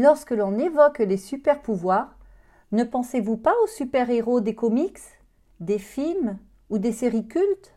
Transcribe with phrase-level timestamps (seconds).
[0.00, 2.16] lorsque l'on évoque les super pouvoirs,
[2.72, 4.98] ne pensez-vous pas aux super-héros des comics,
[5.60, 7.74] des films ou des séries cultes?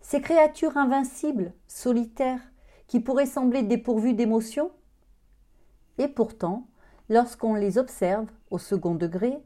[0.00, 2.40] Ces créatures invincibles, solitaires,
[2.86, 4.70] qui pourraient sembler dépourvues d'émotions?
[5.98, 6.68] Et pourtant,
[7.08, 9.36] lorsqu'on les observe au second degré,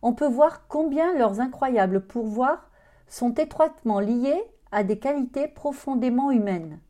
[0.00, 2.70] on peut voir combien leurs incroyables pouvoirs
[3.08, 4.42] sont étroitement liés
[4.72, 6.80] à des qualités profondément humaines,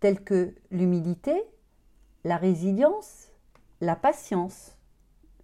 [0.00, 1.40] telles que l'humilité,
[2.24, 3.29] la résilience,
[3.80, 4.76] la patience,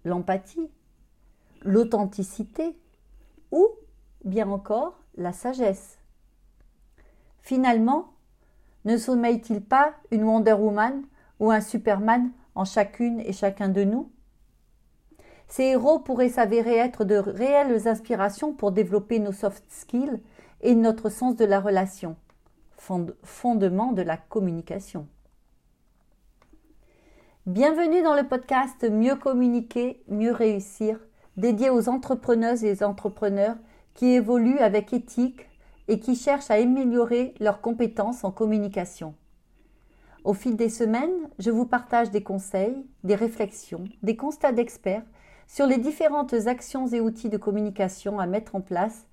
[0.05, 0.69] l'empathie,
[1.63, 2.77] l'authenticité
[3.51, 3.67] ou
[4.23, 5.99] bien encore la sagesse.
[7.39, 8.13] Finalement,
[8.85, 11.03] ne sommeille-t-il pas une Wonder Woman
[11.39, 14.11] ou un Superman en chacune et chacun de nous?
[15.47, 20.21] Ces héros pourraient s'avérer être de réelles inspirations pour développer nos soft skills
[20.61, 22.17] et notre sens de la relation,
[22.77, 25.07] fondement de la communication.
[27.47, 30.99] Bienvenue dans le podcast Mieux communiquer, mieux réussir,
[31.37, 33.55] dédié aux entrepreneuses et entrepreneurs
[33.93, 35.47] qui évoluent avec éthique
[35.87, 39.15] et qui cherchent à améliorer leurs compétences en communication.
[40.25, 45.05] Au fil des semaines, je vous partage des conseils, des réflexions, des constats d'experts
[45.47, 49.07] sur les différentes actions et outils de communication à mettre en place,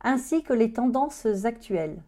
[0.00, 2.00] ainsi que les tendances actuelles.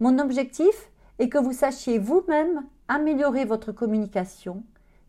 [0.00, 4.64] Mon objectif est que vous sachiez vous-même améliorer votre communication,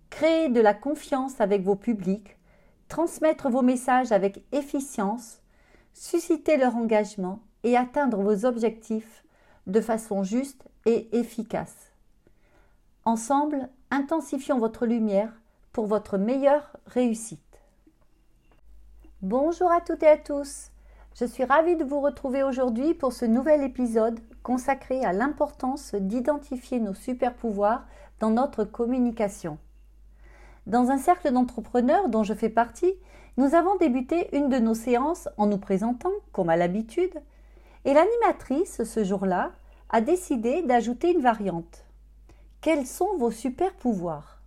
[0.09, 2.37] créer de la confiance avec vos publics,
[2.87, 5.41] transmettre vos messages avec efficience,
[5.93, 9.25] susciter leur engagement et atteindre vos objectifs
[9.67, 11.91] de façon juste et efficace.
[13.03, 15.33] Ensemble, intensifions votre lumière
[15.73, 17.41] pour votre meilleure réussite.
[19.21, 20.69] Bonjour à toutes et à tous.
[21.19, 26.79] Je suis ravie de vous retrouver aujourd'hui pour ce nouvel épisode consacré à l'importance d'identifier
[26.79, 27.85] nos super pouvoirs
[28.19, 29.57] dans notre communication.
[30.67, 32.93] Dans un cercle d'entrepreneurs dont je fais partie,
[33.37, 37.21] nous avons débuté une de nos séances en nous présentant, comme à l'habitude,
[37.85, 39.51] et l'animatrice, ce jour-là,
[39.89, 41.85] a décidé d'ajouter une variante.
[42.61, 44.41] Quels sont vos super pouvoirs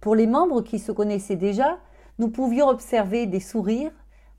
[0.00, 1.78] Pour les membres qui se connaissaient déjà,
[2.18, 3.92] nous pouvions observer des sourires,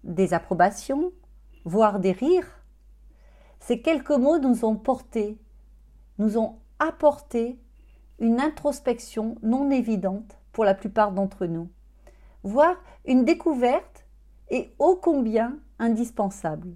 [0.04, 1.12] des approbations,
[1.66, 2.61] voire des rires.
[3.62, 5.38] Ces quelques mots nous ont porté,
[6.18, 7.60] nous ont apporté
[8.20, 11.70] une introspection non évidente pour la plupart d'entre nous,
[12.44, 14.06] voire une découverte
[14.50, 16.76] et ô combien indispensable.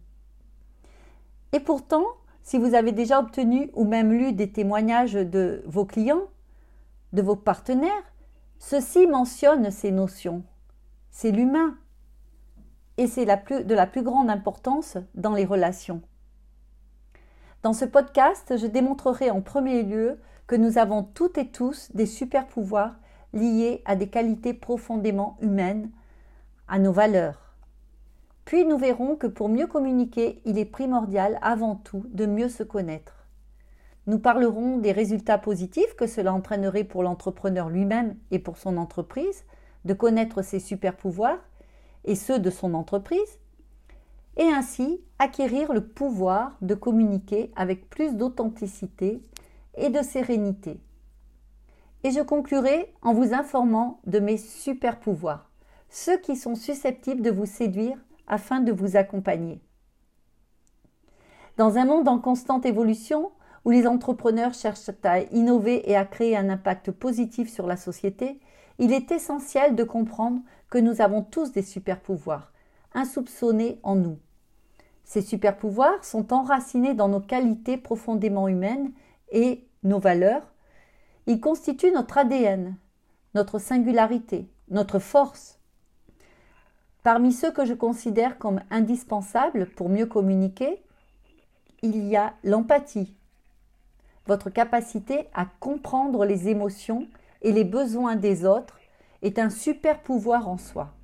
[1.53, 2.05] Et pourtant,
[2.43, 6.27] si vous avez déjà obtenu ou même lu des témoignages de vos clients,
[7.13, 8.13] de vos partenaires,
[8.59, 10.43] ceux-ci mentionnent ces notions.
[11.09, 11.77] C'est l'humain.
[12.97, 16.01] Et c'est de la plus grande importance dans les relations.
[17.65, 22.05] Dans ce podcast, je démontrerai en premier lieu que nous avons toutes et tous des
[22.05, 22.93] super pouvoirs
[23.33, 25.89] liés à des qualités profondément humaines,
[26.67, 27.55] à nos valeurs.
[28.45, 32.61] Puis nous verrons que pour mieux communiquer, il est primordial avant tout de mieux se
[32.61, 33.25] connaître.
[34.05, 39.43] Nous parlerons des résultats positifs que cela entraînerait pour l'entrepreneur lui-même et pour son entreprise,
[39.85, 41.39] de connaître ses super pouvoirs
[42.03, 43.39] et ceux de son entreprise,
[44.37, 49.23] et ainsi acquérir le pouvoir de communiquer avec plus d'authenticité
[49.77, 50.79] et de sérénité.
[52.03, 55.49] Et je conclurai en vous informant de mes super pouvoirs,
[55.89, 57.97] ceux qui sont susceptibles de vous séduire
[58.27, 59.61] afin de vous accompagner.
[61.57, 63.31] Dans un monde en constante évolution,
[63.63, 68.39] où les entrepreneurs cherchent à innover et à créer un impact positif sur la société,
[68.77, 72.51] il est essentiel de comprendre que nous avons tous des super pouvoirs,
[72.95, 74.17] insoupçonnés en nous.
[75.03, 78.91] Ces super pouvoirs sont enracinés dans nos qualités profondément humaines
[79.31, 80.51] et nos valeurs,
[81.27, 82.75] il constitue notre ADN,
[83.35, 85.59] notre singularité, notre force.
[87.03, 90.81] Parmi ceux que je considère comme indispensables pour mieux communiquer,
[91.83, 93.15] il y a l'empathie,
[94.25, 97.07] votre capacité à comprendre les émotions
[97.43, 98.79] et les besoins des autres
[99.21, 100.94] est un super pouvoir en soi.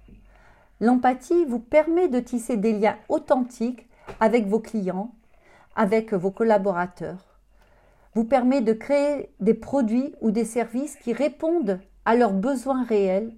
[0.82, 3.88] L'empathie vous permet de tisser des liens authentiques
[4.20, 5.16] avec vos clients,
[5.76, 7.32] avec vos collaborateurs
[8.14, 13.34] vous permet de créer des produits ou des services qui répondent à leurs besoins réels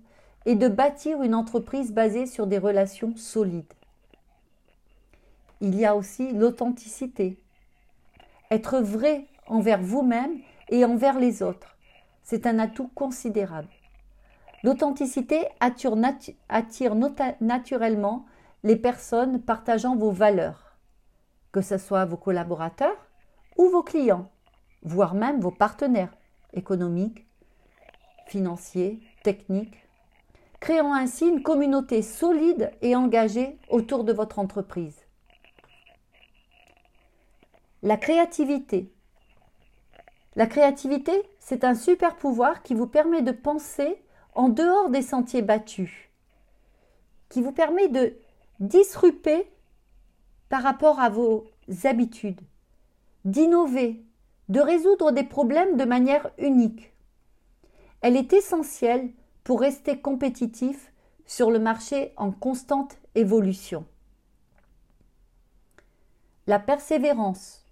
[0.46, 3.72] et de bâtir une entreprise basée sur des relations solides.
[5.62, 7.38] Il y a aussi l'authenticité.
[8.52, 11.78] Être vrai envers vous-même et envers les autres,
[12.24, 13.70] c'est un atout considérable.
[14.64, 15.96] L'authenticité attire,
[17.42, 18.26] naturellement
[18.64, 20.78] les personnes partageant vos valeurs,
[21.52, 23.10] que ce soit vos collaborateurs
[23.58, 24.30] ou vos clients
[24.84, 26.14] voire même vos partenaires
[26.54, 27.26] économiques,
[28.28, 29.88] financiers techniques,
[30.60, 34.98] créant ainsi une communauté solide et engagée autour de votre entreprise.
[37.82, 38.94] La créativité.
[40.36, 44.03] La créativité, c'est un super pouvoir qui vous permet de penser
[44.36, 46.10] en dehors des sentiers battus,
[47.30, 48.16] qui vous permet de
[48.60, 49.52] disruper
[50.50, 51.46] par rapport à vos
[51.84, 52.42] habitudes,
[53.26, 54.04] d'innover,
[54.50, 56.94] de résoudre des problèmes de manière unique.
[58.02, 59.12] Elle est essentielle
[59.44, 60.92] pour rester compétitif
[61.26, 63.86] sur le marché en constante évolution.
[66.48, 67.66] La persévérance.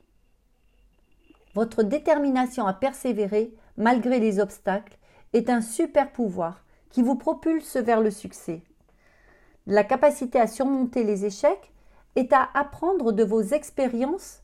[1.54, 4.98] Votre détermination à persévérer malgré les obstacles
[5.34, 8.62] est un super pouvoir qui vous propulse vers le succès.
[9.68, 11.72] La capacité à surmonter les échecs
[12.16, 14.42] est à apprendre de vos expériences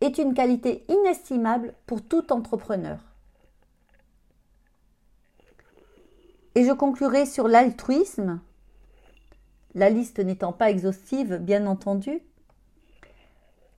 [0.00, 2.98] est une qualité inestimable pour tout entrepreneur.
[6.54, 8.40] Et je conclurai sur l'altruisme,
[9.74, 12.20] la liste n'étant pas exhaustive, bien entendu.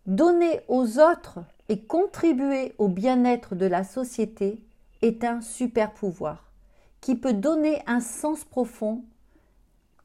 [0.06, 1.38] Donner aux autres
[1.68, 4.65] et contribuer au bien-être de la société
[5.02, 6.50] est un super pouvoir
[7.00, 9.04] qui peut donner un sens profond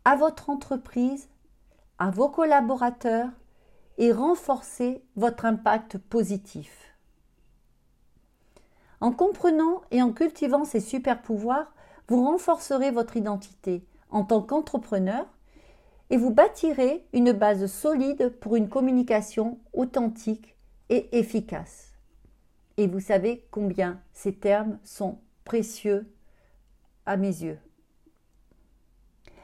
[0.05, 1.29] à votre entreprise,
[1.99, 3.29] à vos collaborateurs
[3.97, 6.95] et renforcer votre impact positif.
[8.99, 11.73] En comprenant et en cultivant ces super pouvoirs,
[12.07, 15.25] vous renforcerez votre identité en tant qu'entrepreneur
[16.09, 20.55] et vous bâtirez une base solide pour une communication authentique
[20.89, 21.90] et efficace.
[22.81, 26.12] Et vous savez combien ces termes sont précieux
[27.06, 27.60] à mes yeux.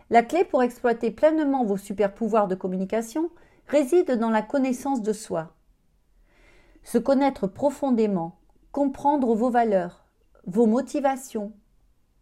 [0.10, 3.30] La clé pour exploiter pleinement vos super pouvoirs de communication
[3.68, 5.54] réside dans la connaissance de soi.
[6.81, 8.39] Se connaître profondément,
[8.72, 10.07] comprendre vos valeurs,
[10.48, 11.54] vos motivations,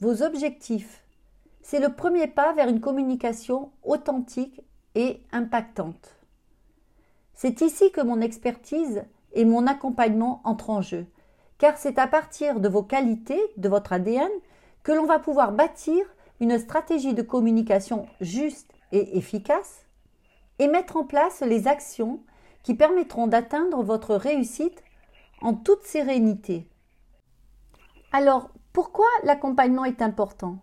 [0.01, 1.05] vos objectifs,
[1.61, 4.65] c'est le premier pas vers une communication authentique
[4.95, 6.17] et impactante.
[7.33, 11.05] C'est ici que mon expertise et mon accompagnement entrent en jeu,
[11.57, 14.31] car c'est à partir de vos qualités, de votre ADN,
[14.83, 16.05] que l'on va pouvoir bâtir
[16.39, 19.85] une stratégie de communication juste et efficace
[20.59, 22.21] et mettre en place les actions
[22.63, 24.83] qui permettront d'atteindre votre réussite
[25.41, 26.67] en toute sérénité.
[28.11, 30.57] Alors, pourquoi l'accompagnement est important?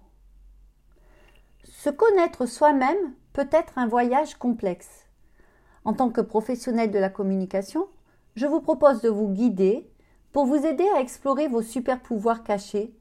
[1.65, 5.07] Se connaître soi-même peut être un voyage complexe.
[5.85, 7.89] En tant que professionnel de la communication,
[8.35, 9.89] je vous propose de vous guider
[10.33, 12.95] pour vous aider à explorer vos super pouvoirs cachés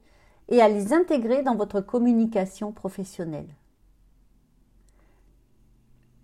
[0.48, 3.48] et à les intégrer dans votre communication professionnelle.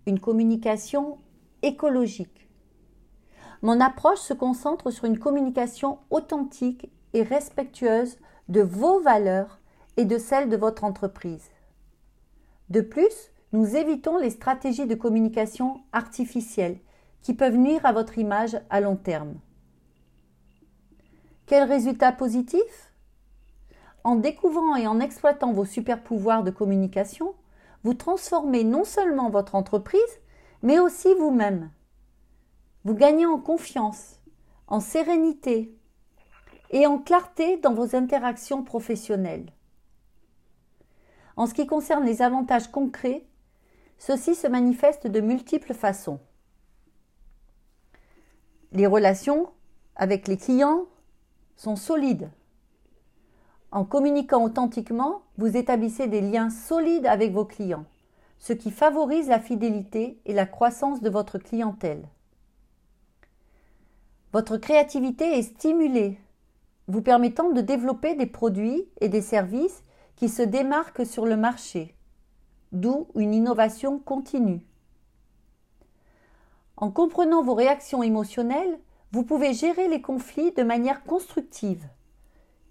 [0.05, 1.17] Une communication
[1.61, 2.47] écologique.
[3.61, 8.17] Mon approche se concentre sur une communication authentique et respectueuse
[8.47, 9.59] de vos valeurs
[9.97, 11.49] et de celles de votre entreprise.
[12.69, 16.77] De plus, nous évitons les stratégies de communication artificielles
[17.21, 19.35] qui peuvent nuire à votre image à long terme.
[21.45, 22.93] Quel résultat positif?
[24.03, 27.33] En découvrant et en exploitant vos super pouvoirs de communication,
[27.83, 30.01] vous transformez non seulement votre entreprise,
[30.61, 31.71] mais aussi vous-même.
[32.85, 34.19] Vous gagnez en confiance,
[34.67, 35.75] en sérénité
[36.71, 39.51] et en clarté dans vos interactions professionnelles.
[41.35, 43.25] En ce qui concerne les avantages concrets,
[43.97, 46.19] ceux-ci se manifestent de multiples façons.
[48.71, 49.49] Les relations
[49.95, 50.85] avec les clients
[51.55, 52.29] sont solides.
[53.71, 57.85] En communiquant authentiquement, vous établissez des liens solides avec vos clients,
[58.37, 62.07] ce qui favorise la fidélité et la croissance de votre clientèle.
[64.33, 66.19] Votre créativité est stimulée,
[66.87, 69.83] vous permettant de développer des produits et des services
[70.15, 71.95] qui se démarquent sur le marché,
[72.71, 74.68] d'où une innovation continue.
[76.79, 78.79] En comprenant vos réactions émotionnelles,
[79.11, 81.85] vous pouvez gérer les conflits de manière constructive,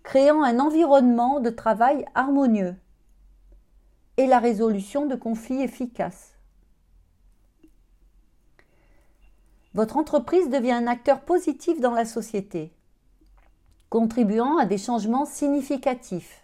[0.02, 2.74] créant un environnement de travail harmonieux
[4.16, 6.38] et la résolution de conflits efficaces.
[9.74, 12.72] Votre entreprise devient un acteur positif dans la société,
[13.90, 16.42] contribuant à des changements significatifs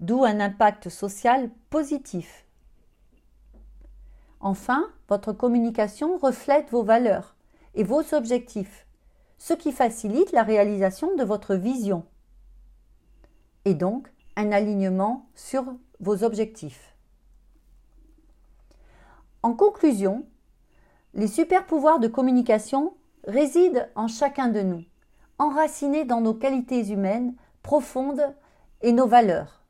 [0.00, 2.46] d'où un impact social positif.
[4.40, 7.36] Enfin, votre communication reflète vos valeurs
[7.74, 8.86] et vos objectifs,
[9.38, 12.04] ce qui facilite la réalisation de votre vision
[13.64, 15.64] et donc un alignement sur
[16.00, 16.94] vos objectifs.
[19.42, 20.24] En conclusion,
[21.14, 22.94] les super pouvoirs de communication
[23.26, 24.84] résident en chacun de nous,
[25.38, 28.34] enracinés dans nos qualités humaines profondes
[28.82, 29.62] et nos valeurs.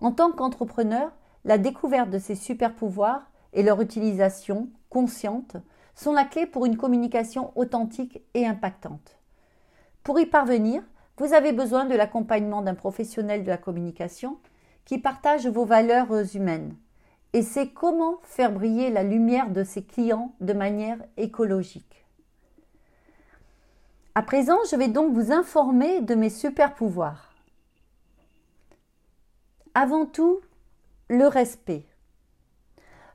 [0.00, 1.12] En tant qu'entrepreneur,
[1.44, 5.56] la découverte de ces super pouvoirs et leur utilisation consciente
[5.96, 9.18] sont la clé pour une communication authentique et impactante.
[10.04, 10.82] Pour y parvenir,
[11.16, 14.38] vous avez besoin de l'accompagnement d'un professionnel de la communication
[14.84, 16.76] qui partage vos valeurs humaines
[17.32, 22.04] et sait comment faire briller la lumière de ses clients de manière écologique.
[24.14, 27.34] À présent, je vais donc vous informer de mes super pouvoirs.
[29.74, 30.40] Avant tout,
[31.08, 31.86] le respect.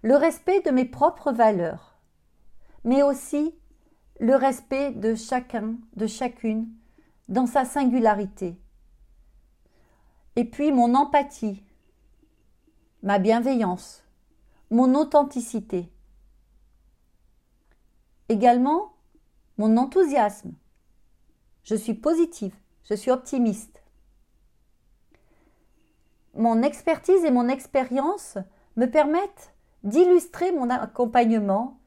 [0.02, 1.98] Le respect de mes propres valeurs,
[2.84, 3.56] mais aussi
[4.20, 6.70] le respect de chacun, de chacune,
[7.28, 8.60] dans sa singularité.
[10.36, 11.64] Et puis mon empathie,
[13.04, 14.04] ma bienveillance,
[14.70, 15.92] mon authenticité.
[18.30, 18.94] Également
[19.58, 20.54] mon enthousiasme.
[21.64, 23.82] Je suis positive, je suis optimiste
[26.36, 28.38] mon expertise et mon expérience
[28.78, 31.80] me permettent d'illustrer mon accompagnement,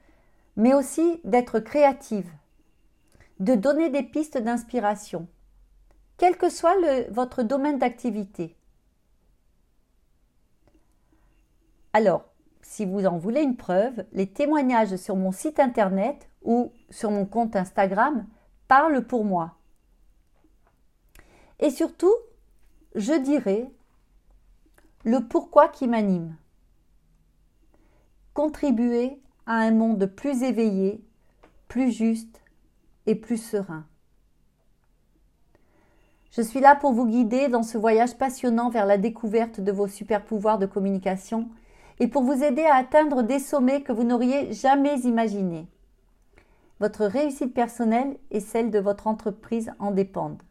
[0.56, 2.30] mais aussi d'être créative,
[3.40, 5.28] de donner des pistes d'inspiration,
[6.16, 6.76] quel que soit
[7.10, 8.56] votre domaine d'activité.
[11.92, 12.24] Alors,
[12.62, 17.26] si vous en voulez une preuve, les témoignages sur mon site internet ou sur mon
[17.26, 18.26] compte Instagram
[18.68, 19.54] parlent pour moi.
[21.60, 22.14] Et surtout,
[22.94, 23.70] je dirais
[25.04, 26.36] le pourquoi qui m'anime.
[28.34, 31.02] Contribuer à un monde plus éveillé,
[31.68, 32.42] plus juste
[33.06, 33.84] et plus serein.
[36.32, 39.88] Je suis là pour vous guider dans ce voyage passionnant vers la découverte de vos
[39.88, 41.48] super pouvoirs de communication
[42.00, 45.66] et pour vous aider à atteindre des sommets que vous n'auriez jamais imaginés.
[46.80, 50.42] Votre réussite personnelle et celle de votre entreprise en dépendent.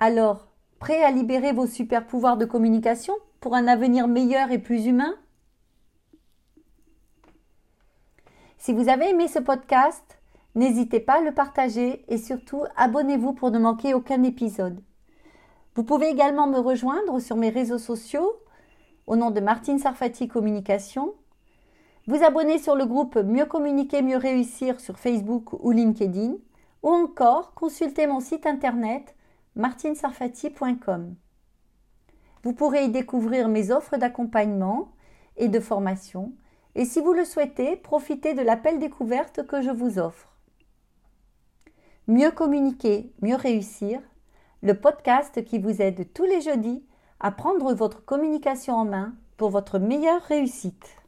[0.00, 4.86] Alors, Prêt à libérer vos super pouvoirs de communication pour un avenir meilleur et plus
[4.86, 5.14] humain?
[8.60, 10.20] Si vous avez aimé ce podcast,
[10.54, 14.82] n'hésitez pas à le partager et surtout abonnez-vous pour ne manquer aucun épisode.
[15.74, 18.30] Vous pouvez également me rejoindre sur mes réseaux sociaux
[19.06, 21.14] au nom de Martine Sarfati Communication.
[22.06, 26.34] Vous abonner sur le groupe Mieux communiquer, mieux réussir sur Facebook ou LinkedIn
[26.82, 29.16] ou encore consulter mon site internet
[29.56, 31.14] martinesarfati.com.
[32.42, 34.92] Vous pourrez y découvrir mes offres d'accompagnement
[35.38, 36.34] et de formation
[36.74, 40.28] et si vous le souhaitez, profitez de l'appel découverte que je vous offre.
[42.06, 44.00] Mieux communiquer, mieux réussir,
[44.62, 46.84] le podcast qui vous aide tous les jeudis
[47.18, 50.99] à prendre votre communication en main pour votre meilleure réussite.